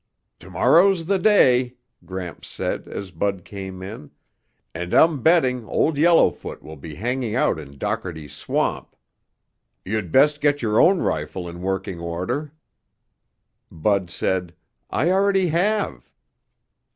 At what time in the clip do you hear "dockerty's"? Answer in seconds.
7.77-8.33